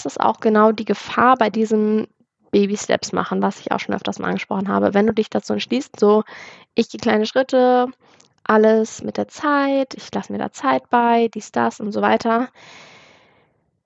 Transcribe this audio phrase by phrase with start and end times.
[0.00, 2.08] ist es auch genau die Gefahr bei diesen
[2.50, 4.94] Baby-Steps machen, was ich auch schon öfters mal angesprochen habe.
[4.94, 6.24] Wenn du dich dazu entschließt, so,
[6.74, 7.86] ich gehe kleine Schritte,
[8.44, 12.48] alles mit der Zeit, ich lasse mir da Zeit bei, dies, das und so weiter.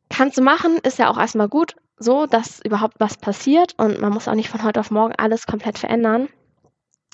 [0.09, 4.13] Kannst du machen, ist ja auch erstmal gut, so, dass überhaupt was passiert und man
[4.13, 6.29] muss auch nicht von heute auf morgen alles komplett verändern.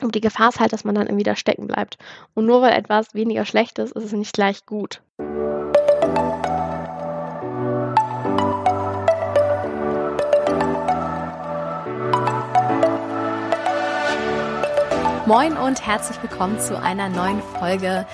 [0.03, 1.98] Und die Gefahr ist halt, dass man dann irgendwie da stecken bleibt.
[2.35, 5.03] Und nur weil etwas weniger schlecht ist, ist es nicht gleich gut.
[15.30, 18.04] Moin und herzlich willkommen zu einer neuen Folge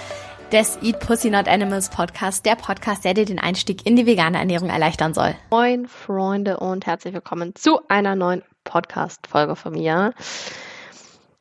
[0.53, 4.37] des Eat Pussy Not Animals Podcast, der Podcast, der dir den Einstieg in die vegane
[4.37, 5.35] Ernährung erleichtern soll.
[5.51, 10.13] Moin Freunde und herzlich willkommen zu einer neuen Podcast-Folge von mir.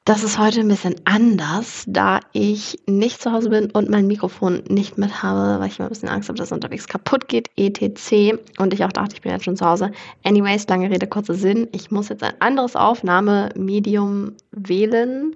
[0.08, 4.62] Das ist heute ein bisschen anders, da ich nicht zu Hause bin und mein Mikrofon
[4.68, 7.50] nicht mit habe, weil ich mal ein bisschen Angst habe, dass es unterwegs kaputt geht,
[7.58, 8.38] etc.
[8.60, 9.92] Und ich auch dachte, ich bin jetzt schon zu Hause.
[10.24, 11.68] Anyways, lange Rede, kurzer Sinn.
[11.72, 15.36] Ich muss jetzt ein anderes Aufnahmemedium wählen.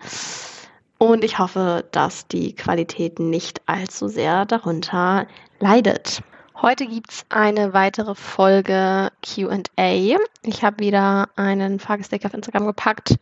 [0.99, 5.25] Und ich hoffe, dass die Qualität nicht allzu sehr darunter
[5.59, 6.21] leidet.
[6.61, 10.17] Heute gibt es eine weitere Folge QA.
[10.43, 13.15] Ich habe wieder einen Fragestick auf Instagram gepackt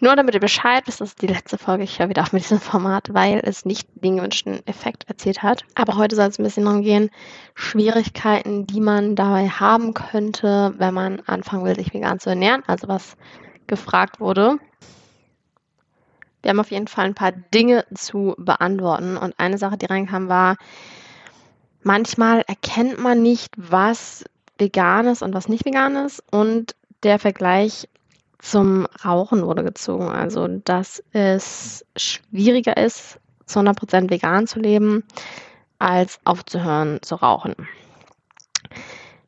[0.00, 1.84] nur damit ihr Bescheid wisst, das ist die letzte Folge.
[1.84, 5.64] Ich höre wieder auf mit diesem Format, weil es nicht den gewünschten Effekt erzielt hat.
[5.74, 7.10] Aber heute soll es ein bisschen darum gehen,
[7.54, 12.62] Schwierigkeiten, die man dabei haben könnte, wenn man anfangen will, sich vegan zu ernähren.
[12.66, 13.16] Also was
[13.66, 14.58] gefragt wurde.
[16.42, 19.16] Wir haben auf jeden Fall ein paar Dinge zu beantworten.
[19.16, 20.56] Und eine Sache, die reinkam, war,
[21.82, 24.24] manchmal erkennt man nicht, was
[24.58, 26.22] vegan ist und was nicht vegan ist.
[26.30, 27.88] Und der Vergleich
[28.44, 30.10] zum Rauchen wurde gezogen.
[30.10, 35.02] Also, dass es schwieriger ist, zu 100% vegan zu leben,
[35.78, 37.54] als aufzuhören zu rauchen.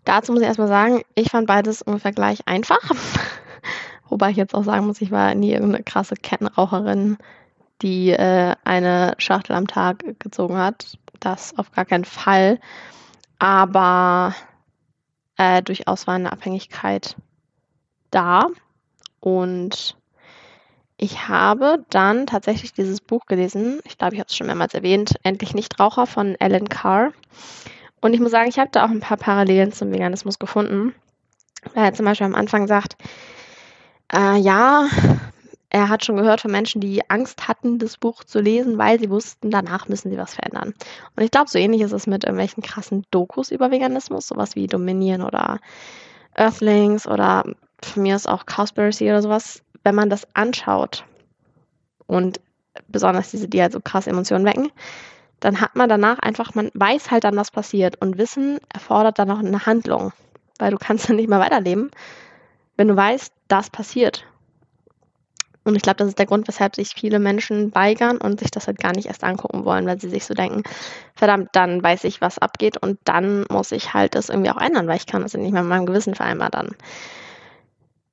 [0.05, 2.79] Dazu muss ich erstmal sagen, ich fand beides ungefähr gleich einfach.
[4.09, 7.17] Wobei ich jetzt auch sagen muss, ich war nie irgendeine krasse Kettenraucherin,
[7.81, 10.99] die äh, eine Schachtel am Tag gezogen hat.
[11.21, 12.61] Das auf gar keinen Fall.
[13.39, 14.35] Aber
[15.39, 17.17] äh, durchaus war eine Abhängigkeit
[18.11, 18.49] da.
[19.27, 19.97] Und
[20.99, 23.81] ich habe dann tatsächlich dieses Buch gelesen.
[23.83, 25.17] Ich glaube, ich habe es schon mehrmals erwähnt.
[25.25, 27.11] Endlich Nichtraucher von Alan Carr.
[28.01, 30.95] Und ich muss sagen, ich habe da auch ein paar Parallelen zum Veganismus gefunden.
[31.75, 32.95] Weil er zum Beispiel am Anfang sagt,
[34.13, 34.87] äh, ja,
[35.71, 39.11] er hat schon gehört von Menschen, die Angst hatten, das Buch zu lesen, weil sie
[39.11, 40.73] wussten, danach müssen sie was verändern.
[41.17, 44.69] Und ich glaube, so ähnlich ist es mit irgendwelchen krassen Dokus über Veganismus, sowas wie
[44.69, 45.59] Dominion oder
[46.37, 47.43] Earthlings oder
[47.83, 51.05] von mir ist auch Cowspiracy oder sowas, wenn man das anschaut
[52.07, 52.41] und
[52.89, 54.71] besonders diese, die halt so krass Emotionen wecken,
[55.41, 59.31] dann hat man danach einfach, man weiß halt dann, was passiert und Wissen erfordert dann
[59.31, 60.13] auch eine Handlung,
[60.59, 61.91] weil du kannst dann nicht mehr weiterleben,
[62.77, 64.25] wenn du weißt, das passiert.
[65.65, 68.69] Und ich glaube, das ist der Grund, weshalb sich viele Menschen weigern und sich das
[68.69, 70.63] halt gar nicht erst angucken wollen, weil sie sich so denken,
[71.17, 74.87] verdammt, dann weiß ich, was abgeht und dann muss ich halt das irgendwie auch ändern,
[74.87, 76.77] weil ich kann das ja nicht mehr mit meinem Gewissen vereinbaren.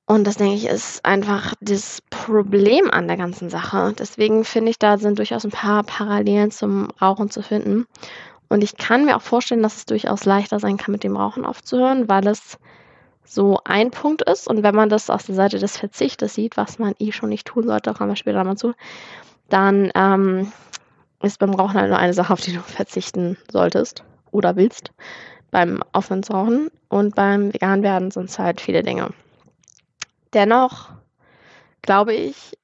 [0.06, 3.94] Und das, denke ich, ist einfach das Problem an der ganzen Sache.
[3.98, 7.86] Deswegen finde ich, da sind durchaus ein paar Parallelen zum Rauchen zu finden.
[8.48, 11.46] Und ich kann mir auch vorstellen, dass es durchaus leichter sein kann, mit dem Rauchen
[11.46, 12.58] aufzuhören, weil es
[13.24, 14.46] so ein Punkt ist.
[14.46, 17.46] Und wenn man das aus der Seite des Verzichtes sieht, was man eh schon nicht
[17.46, 18.74] tun sollte, kommen wir später mal zu,
[19.48, 20.52] dann ähm,
[21.22, 24.92] ist beim Rauchen halt nur eine Sache, auf die du verzichten solltest oder willst,
[25.50, 26.68] beim Aufhören zu rauchen.
[26.90, 29.08] Und beim Veganwerden sind es halt viele Dinge.
[30.34, 30.90] Dennoch
[31.82, 32.56] glaube ich,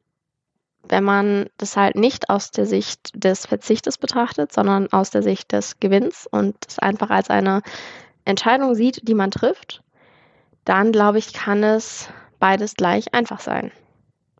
[0.88, 5.52] wenn man das halt nicht aus der Sicht des Verzichtes betrachtet, sondern aus der Sicht
[5.52, 7.62] des Gewinns und es einfach als eine
[8.24, 9.82] Entscheidung sieht, die man trifft,
[10.64, 12.08] dann glaube ich, kann es
[12.38, 13.70] beides gleich einfach sein.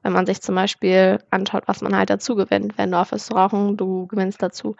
[0.02, 2.78] Wenn man sich zum Beispiel anschaut, was man halt dazu gewinnt.
[2.78, 4.74] Wenn du aufhörst zu rauchen, du gewinnst dazu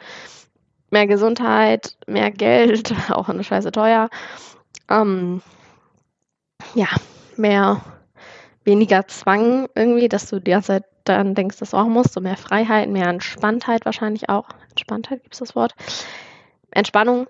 [0.90, 4.08] mehr Gesundheit, mehr Geld, auch eine Scheiße teuer.
[4.88, 5.42] Ähm,
[6.74, 6.88] ja,
[7.36, 7.80] mehr
[8.70, 12.20] weniger Zwang irgendwie, dass du die ganze Zeit dann denkst, dass du auch musst, so
[12.20, 14.46] mehr Freiheit, mehr Entspanntheit wahrscheinlich auch.
[14.70, 15.74] Entspanntheit gibt es das Wort.
[16.70, 17.26] Entspannung.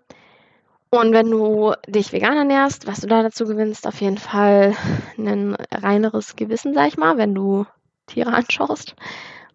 [0.91, 4.75] Und wenn du dich vegan ernährst, was du da dazu gewinnst, auf jeden Fall
[5.17, 7.65] ein reineres Gewissen, sag ich mal, wenn du
[8.07, 8.95] Tiere anschaust.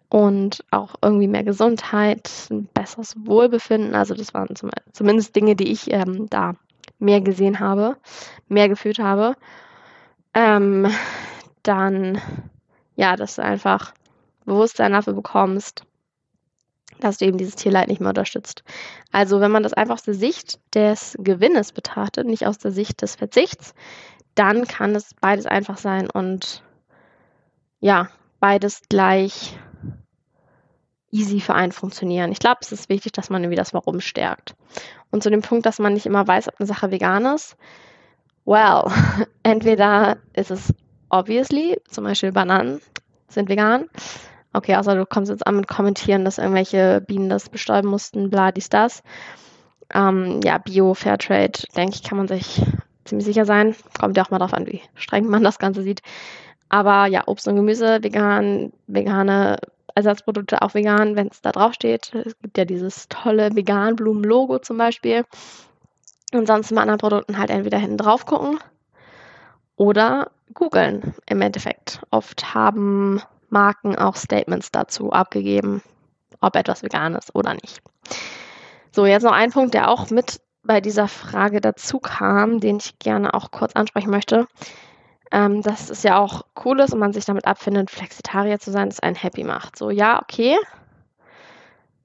[0.10, 3.96] Und auch irgendwie mehr Gesundheit, ein besseres Wohlbefinden.
[3.96, 6.54] Also das waren zum, zumindest Dinge, die ich ähm, da
[6.98, 7.98] mehr gesehen habe,
[8.48, 9.36] mehr gefühlt habe.
[10.34, 10.88] Ähm,
[11.68, 12.22] dann,
[12.96, 13.94] ja, dass du einfach
[14.46, 15.86] Bewusstsein dafür bekommst,
[17.00, 18.64] dass du eben dieses Tierleid nicht mehr unterstützt.
[19.12, 23.02] Also wenn man das einfach aus der Sicht des Gewinnes betrachtet, nicht aus der Sicht
[23.02, 23.74] des Verzichts,
[24.36, 26.64] dann kann es beides einfach sein und
[27.80, 28.10] ja,
[28.40, 29.58] beides gleich
[31.12, 32.32] easy für einen funktionieren.
[32.32, 34.56] Ich glaube, es ist wichtig, dass man irgendwie das Warum stärkt.
[35.12, 37.56] Und zu dem Punkt, dass man nicht immer weiß, ob eine Sache vegan ist,
[38.44, 38.84] well,
[39.44, 40.74] entweder ist es
[41.16, 42.82] obviously, zum Beispiel Bananen
[43.30, 43.90] sind vegan.
[44.54, 48.52] Okay, außer du kommst jetzt an mit Kommentieren, dass irgendwelche Bienen das bestäuben mussten, bla,
[48.52, 49.04] dies, das.
[49.94, 52.62] Ähm, ja, Bio, Fairtrade, denke ich, kann man sich
[53.04, 53.76] ziemlich sicher sein.
[54.00, 56.02] Kommt ja auch mal drauf an, wie streng man das Ganze sieht.
[56.70, 59.58] Aber ja, Obst und Gemüse vegan, vegane
[59.94, 62.14] Ersatzprodukte auch vegan, wenn es da drauf steht.
[62.14, 65.26] Es gibt ja dieses tolle vegan Blumen-Logo zum Beispiel.
[66.34, 68.60] Und sonst bei anderen Produkten halt entweder hinten drauf gucken
[69.76, 72.02] oder googeln im Endeffekt.
[72.12, 75.82] Oft haben Marken auch Statements dazu abgegeben,
[76.42, 77.82] ob etwas vegan ist oder nicht.
[78.92, 82.98] So, jetzt noch ein Punkt, der auch mit bei dieser Frage dazu kam, den ich
[83.00, 84.48] gerne auch kurz ansprechen möchte.
[85.32, 88.90] Ähm, dass es ja auch cool ist und man sich damit abfindet, Flexitarier zu sein,
[88.90, 89.78] das einen happy macht.
[89.78, 90.58] So, ja, okay,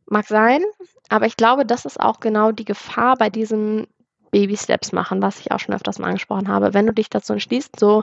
[0.07, 0.63] mag sein,
[1.11, 3.87] aber ich glaube, das ist auch genau die Gefahr bei diesem
[4.31, 6.75] Baby-Steps machen, was ich auch schon öfters mal angesprochen habe.
[6.75, 8.03] Wenn du dich dazu entschließt, so,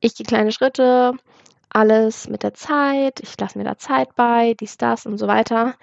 [0.00, 1.12] ich gehe kleine Schritte,
[1.70, 5.74] alles mit der Zeit, ich lasse mir da Zeit bei, dies, das und so weiter.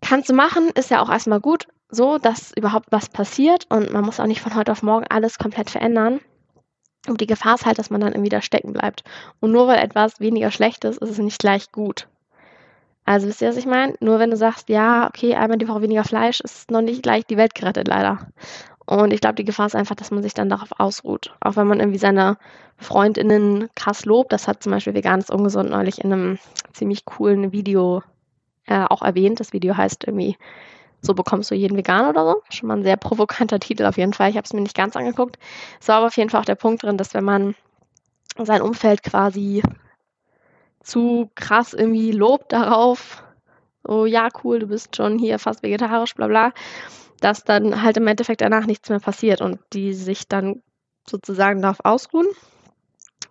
[0.00, 4.04] Kannst du machen, ist ja auch erstmal gut, so, dass überhaupt was passiert und man
[4.04, 6.20] muss auch nicht von heute auf morgen alles komplett verändern.
[7.06, 9.04] Und die Gefahr ist halt, dass man dann irgendwie da stecken bleibt.
[9.40, 12.08] Und nur weil etwas weniger schlecht ist, ist es nicht gleich gut.
[13.06, 13.94] Also wisst ihr, was ich meine?
[14.00, 17.24] Nur wenn du sagst, ja, okay, einmal die Woche weniger Fleisch, ist noch nicht gleich
[17.24, 18.26] die Welt gerettet, leider.
[18.84, 21.34] Und ich glaube, die Gefahr ist einfach, dass man sich dann darauf ausruht.
[21.40, 22.36] Auch wenn man irgendwie seine
[22.78, 24.32] FreundInnen krass lobt.
[24.32, 26.38] Das hat zum Beispiel Veganes Ungesund neulich in einem
[26.72, 28.02] ziemlich coolen Video
[28.66, 29.40] äh, auch erwähnt.
[29.40, 30.36] Das Video heißt irgendwie
[31.00, 32.42] so bekommst du jeden vegan oder so.
[32.50, 34.30] Schon mal ein sehr provokanter Titel auf jeden Fall.
[34.30, 35.38] Ich habe es mir nicht ganz angeguckt.
[35.80, 37.54] Es war aber auf jeden Fall auch der Punkt drin, dass wenn man
[38.38, 39.62] sein Umfeld quasi
[40.86, 43.22] zu krass irgendwie lobt darauf,
[43.84, 46.52] so ja, cool, du bist schon hier fast vegetarisch, bla bla,
[47.20, 50.62] dass dann halt im Endeffekt danach nichts mehr passiert und die sich dann
[51.08, 52.26] sozusagen darauf ausruhen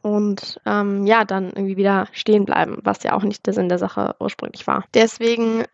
[0.01, 3.79] und ähm, ja, dann irgendwie wieder stehen bleiben, was ja auch nicht der Sinn der
[3.79, 4.85] Sache ursprünglich war.
[4.93, 5.65] Deswegen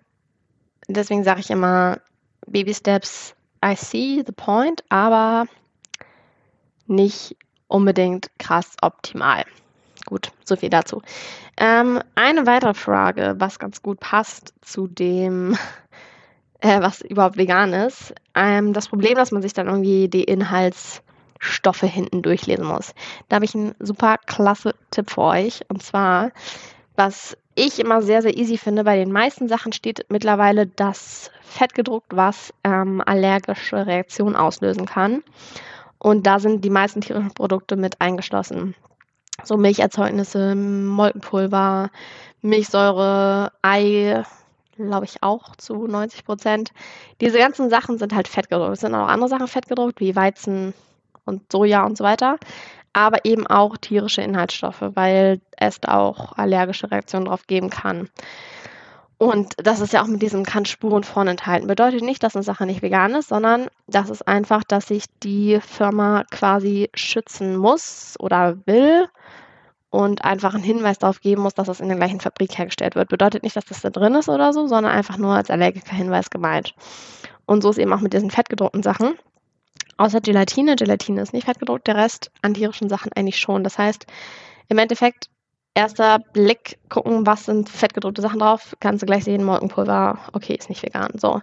[0.88, 2.00] Deswegen sage ich immer,
[2.48, 5.46] Baby Steps, I see the point, aber
[6.88, 7.38] nicht
[7.68, 9.46] unbedingt krass optimal.
[10.06, 11.02] Gut, so viel dazu.
[11.58, 15.58] Ähm, eine weitere Frage, was ganz gut passt zu dem,
[16.60, 18.14] äh, was überhaupt vegan ist.
[18.36, 22.94] Ähm, das Problem, dass man sich dann irgendwie die Inhaltsstoffe hinten durchlesen muss.
[23.30, 25.62] Da habe ich einen super klasse Tipp für euch.
[25.70, 26.32] Und zwar,
[26.96, 28.84] was ich immer sehr, sehr easy finde.
[28.84, 35.24] Bei den meisten Sachen steht mittlerweile das Fett gedruckt, was ähm, allergische Reaktionen auslösen kann.
[36.00, 38.76] Und da sind die meisten tierischen Produkte mit eingeschlossen.
[39.44, 41.90] So Milcherzeugnisse, Molkenpulver,
[42.42, 44.24] Milchsäure, Ei,
[44.76, 46.72] glaube ich auch zu 90 Prozent.
[47.20, 48.74] Diese ganzen Sachen sind halt fettgedruckt.
[48.74, 50.74] Es sind auch andere Sachen fettgedruckt, wie Weizen
[51.26, 52.38] und Soja und so weiter
[52.94, 58.10] aber eben auch tierische Inhaltsstoffe, weil es auch allergische Reaktionen drauf geben kann.
[59.18, 61.68] Und das ist ja auch mit diesem kann Spuren vorn enthalten.
[61.68, 65.60] Bedeutet nicht, dass eine Sache nicht vegan ist, sondern das ist einfach, dass sich die
[65.62, 69.08] Firma quasi schützen muss oder will
[69.92, 73.10] und einfach einen Hinweis darauf geben muss, dass es in der gleichen Fabrik hergestellt wird.
[73.10, 76.74] Bedeutet nicht, dass das da drin ist oder so, sondern einfach nur als Allergiker-Hinweis gemeint.
[77.46, 79.16] Und so ist eben auch mit diesen fettgedruckten Sachen.
[79.98, 80.78] Außer Gelatine.
[80.78, 83.66] Gelatine ist nicht fettgedruckt, der Rest an tierischen Sachen eigentlich schon.
[83.66, 84.08] Das heißt,
[84.70, 85.30] im Endeffekt,
[85.74, 90.70] erster Blick gucken, was sind fettgedruckte Sachen drauf, kannst du gleich sehen, Molkenpulver, okay, ist
[90.70, 91.12] nicht vegan.
[91.18, 91.42] So.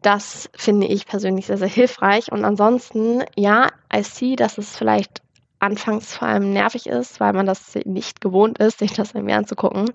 [0.00, 2.30] Das finde ich persönlich sehr, sehr hilfreich.
[2.30, 5.22] Und ansonsten, ja, I see, dass es vielleicht
[5.60, 9.90] anfangs vor allem nervig ist, weil man das nicht gewohnt ist, sich das irgendwie anzugucken.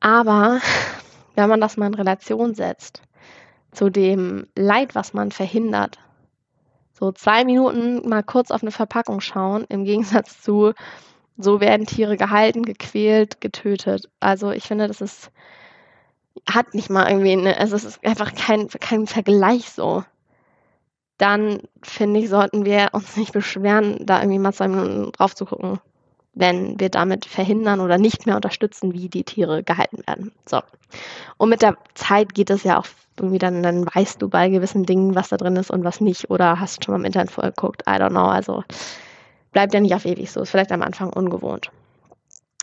[0.00, 0.60] Aber
[1.34, 3.02] wenn man das mal in Relation setzt
[3.72, 5.98] zu dem Leid, was man verhindert,
[6.92, 10.72] so zwei Minuten mal kurz auf eine Verpackung schauen, im Gegensatz zu,
[11.36, 14.08] so werden Tiere gehalten, gequält, getötet.
[14.18, 15.30] Also ich finde, das ist,
[16.48, 20.04] hat nicht mal irgendwie, eine, also es ist einfach kein, kein Vergleich so.
[21.18, 25.44] Dann finde ich, sollten wir uns nicht beschweren, da irgendwie mal zwei Minuten drauf zu
[25.44, 25.80] gucken,
[26.34, 30.32] wenn wir damit verhindern oder nicht mehr unterstützen, wie die Tiere gehalten werden.
[30.46, 30.60] So.
[31.36, 32.86] Und mit der Zeit geht es ja auch
[33.18, 36.30] irgendwie dann, dann weißt du bei gewissen Dingen, was da drin ist und was nicht.
[36.30, 37.82] Oder hast schon mal im Internet vorgeguckt.
[37.82, 38.26] I don't know.
[38.26, 38.62] Also
[39.52, 40.40] bleibt ja nicht auf ewig so.
[40.42, 41.72] Ist vielleicht am Anfang ungewohnt.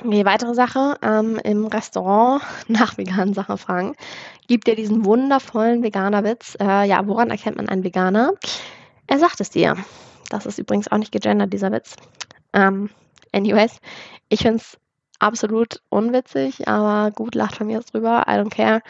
[0.03, 3.95] Die weitere Sache, ähm, im Restaurant nach veganen Sachen fragen,
[4.47, 6.57] gibt dir diesen wundervollen Veganer-Witz.
[6.59, 8.33] Äh, ja, woran erkennt man einen Veganer?
[9.07, 9.77] Er sagt es dir.
[10.29, 11.95] Das ist übrigens auch nicht gegendert, dieser Witz.
[12.53, 12.89] Ähm,
[13.31, 13.79] anyways,
[14.27, 14.77] ich finde es
[15.19, 18.25] absolut unwitzig, aber gut, lacht von mir aus drüber.
[18.27, 18.81] I don't care.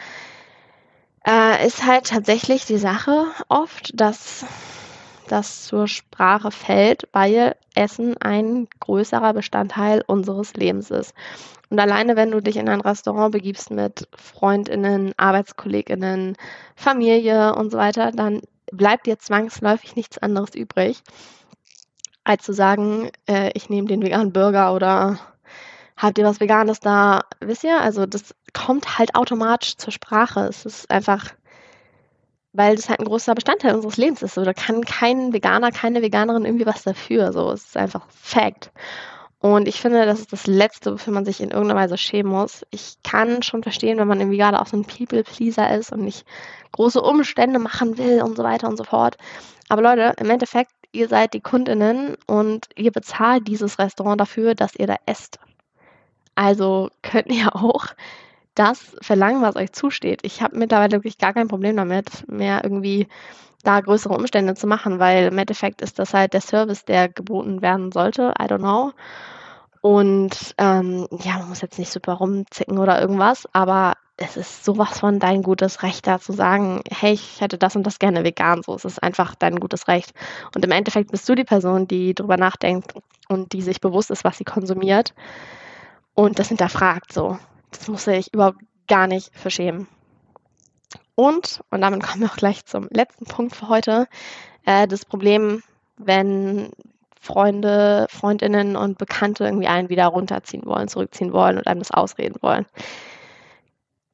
[1.26, 4.44] Äh, ist halt tatsächlich die Sache oft, dass
[5.28, 11.14] das zur Sprache fällt, weil Essen ein größerer Bestandteil unseres Lebens ist.
[11.68, 16.36] Und alleine, wenn du dich in ein Restaurant begibst mit Freundinnen, Arbeitskolleginnen,
[16.74, 18.40] Familie und so weiter, dann
[18.72, 21.02] bleibt dir zwangsläufig nichts anderes übrig,
[22.24, 25.18] als zu sagen, äh, ich nehme den veganen Burger oder
[25.96, 27.24] habt ihr was Veganes da?
[27.40, 27.80] Wisst ihr?
[27.80, 30.40] Also das kommt halt automatisch zur Sprache.
[30.40, 31.32] Es ist einfach,
[32.56, 34.34] weil das halt ein großer Bestandteil unseres Lebens ist.
[34.34, 37.32] So, da kann kein Veganer, keine Veganerin irgendwie was dafür.
[37.32, 38.70] So, es ist einfach Fact.
[39.38, 42.64] Und ich finde, das ist das Letzte, wofür man sich in irgendeiner Weise schämen muss.
[42.70, 46.26] Ich kann schon verstehen, wenn man irgendwie gerade auch so ein People-Pleaser ist und nicht
[46.72, 49.16] große Umstände machen will und so weiter und so fort.
[49.68, 54.74] Aber Leute, im Endeffekt, ihr seid die Kundinnen und ihr bezahlt dieses Restaurant dafür, dass
[54.74, 55.38] ihr da esst.
[56.34, 57.86] Also könnt ihr auch
[58.56, 60.20] das verlangen, was euch zusteht.
[60.24, 63.06] Ich habe mittlerweile wirklich gar kein Problem damit, mehr irgendwie
[63.62, 67.62] da größere Umstände zu machen, weil im Endeffekt ist das halt der Service, der geboten
[67.62, 68.32] werden sollte.
[68.40, 68.92] I don't know.
[69.80, 74.98] Und ähm, ja, man muss jetzt nicht super rumzicken oder irgendwas, aber es ist sowas
[74.98, 78.62] von dein gutes Recht, da zu sagen, hey, ich hätte das und das gerne vegan.
[78.62, 80.12] So, es ist einfach dein gutes Recht.
[80.54, 82.94] Und im Endeffekt bist du die Person, die drüber nachdenkt
[83.28, 85.14] und die sich bewusst ist, was sie konsumiert
[86.14, 87.38] und das hinterfragt so.
[87.70, 89.88] Das muss ich überhaupt gar nicht verschämen.
[91.14, 94.06] Und, und damit kommen wir auch gleich zum letzten Punkt für heute,
[94.64, 95.62] äh, das Problem,
[95.96, 96.70] wenn
[97.20, 102.36] Freunde, Freundinnen und Bekannte irgendwie einen wieder runterziehen wollen, zurückziehen wollen und einem das ausreden
[102.40, 102.66] wollen.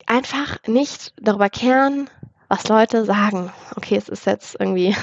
[0.07, 2.09] Einfach nicht darüber kehren,
[2.49, 3.53] was Leute sagen.
[3.77, 4.97] Okay, es ist jetzt irgendwie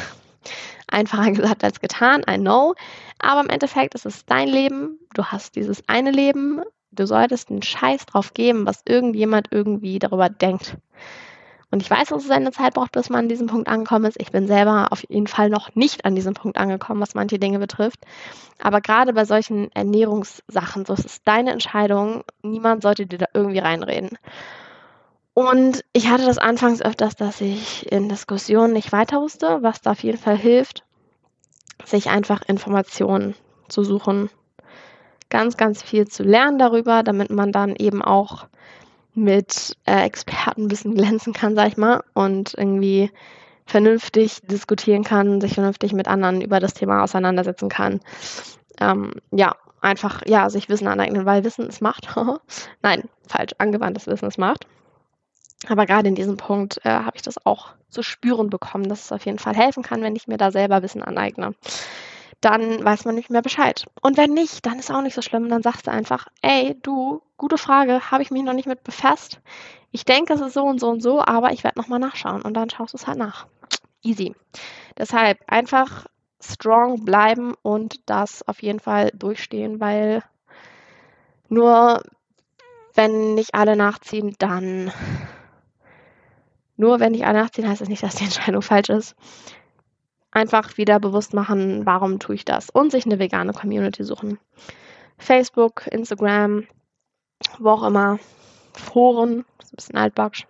[0.88, 2.76] einfacher gesagt als getan, I know.
[3.20, 4.98] Aber im Endeffekt ist es dein Leben.
[5.14, 10.30] Du hast dieses eine Leben Du solltest einen Scheiß drauf geben, was irgendjemand irgendwie darüber
[10.30, 10.78] denkt.
[11.72, 14.20] Und ich weiß, dass es seine Zeit braucht, bis man an diesem Punkt angekommen ist.
[14.20, 17.60] Ich bin selber auf jeden Fall noch nicht an diesem Punkt angekommen, was manche Dinge
[17.60, 18.00] betrifft.
[18.60, 22.24] Aber gerade bei solchen Ernährungssachen, so ist es deine Entscheidung.
[22.42, 24.18] Niemand sollte dir da irgendwie reinreden.
[25.36, 29.92] Und ich hatte das anfangs öfters, dass ich in Diskussionen nicht weiter wusste, was da
[29.92, 30.84] auf jeden Fall hilft,
[31.86, 33.36] sich einfach Informationen
[33.68, 34.32] zu suchen
[35.30, 38.48] ganz, ganz viel zu lernen darüber, damit man dann eben auch
[39.14, 43.12] mit äh, Expertenwissen glänzen kann, sag ich mal, und irgendwie
[43.66, 48.00] vernünftig diskutieren kann, sich vernünftig mit anderen über das Thema auseinandersetzen kann.
[48.80, 52.16] Ähm, ja, einfach, ja, sich Wissen aneignen, weil Wissen ist Macht.
[52.82, 54.66] Nein, falsch, angewandtes Wissen ist Macht.
[55.68, 59.12] Aber gerade in diesem Punkt äh, habe ich das auch zu spüren bekommen, dass es
[59.12, 61.54] auf jeden Fall helfen kann, wenn ich mir da selber Wissen aneigne
[62.42, 63.86] dann weiß man nicht mehr Bescheid.
[64.02, 65.50] Und wenn nicht, dann ist auch nicht so schlimm.
[65.50, 69.42] Dann sagst du einfach, ey, du, gute Frage, habe ich mich noch nicht mit befasst.
[69.92, 72.54] Ich denke, es ist so und so und so, aber ich werde nochmal nachschauen und
[72.54, 73.48] dann schaust du es halt nach.
[74.02, 74.36] Easy.
[74.98, 76.06] Deshalb einfach
[76.42, 80.24] strong bleiben und das auf jeden Fall durchstehen, weil
[81.50, 82.04] nur
[82.94, 84.92] wenn nicht alle nachziehen, dann
[86.78, 89.16] nur wenn nicht alle nachziehen, heißt das nicht, dass die Entscheidung falsch ist
[90.40, 94.40] einfach wieder bewusst machen, warum tue ich das und sich eine vegane Community suchen.
[95.18, 96.66] Facebook, Instagram,
[97.60, 98.20] wo auch immer,
[98.74, 100.48] Foren, ist ein bisschen altbacksch,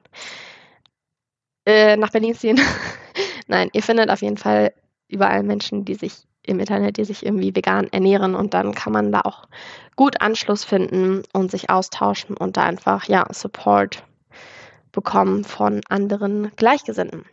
[1.66, 2.60] äh, nach Berlin ziehen.
[3.48, 4.74] Nein, ihr findet auf jeden Fall
[5.08, 9.12] überall Menschen, die sich im Internet, die sich irgendwie vegan ernähren und dann kann man
[9.12, 9.48] da auch
[9.96, 14.04] gut Anschluss finden und sich austauschen und da einfach ja Support
[14.92, 17.26] bekommen von anderen Gleichgesinnten.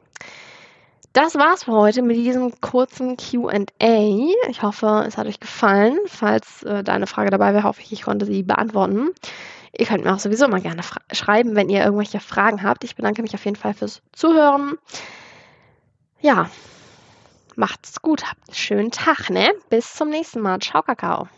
[1.17, 3.65] Das war's für heute mit diesem kurzen QA.
[4.51, 5.97] Ich hoffe, es hat euch gefallen.
[6.05, 9.13] Falls äh, da eine Frage dabei wäre, hoffe ich, ich konnte sie beantworten.
[9.79, 10.83] Ihr könnt mir auch sowieso mal gerne
[11.13, 12.85] schreiben, wenn ihr irgendwelche Fragen habt.
[12.85, 14.77] Ich bedanke mich auf jeden Fall fürs Zuhören.
[16.21, 16.51] Ja,
[17.55, 19.55] macht's gut, habt einen schönen Tag, ne?
[19.71, 20.59] Bis zum nächsten Mal.
[20.59, 21.29] Ciao, Kakao.